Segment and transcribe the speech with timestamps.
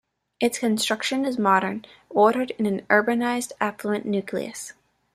[0.39, 4.73] Its construction is modern, ordered in an urbanized affluent nucleus.